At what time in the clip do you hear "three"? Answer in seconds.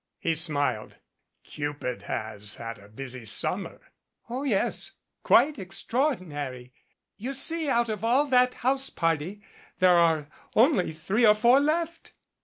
10.91-11.23